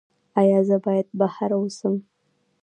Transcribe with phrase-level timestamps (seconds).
[0.41, 1.95] ایا زه باید بهر اوسم؟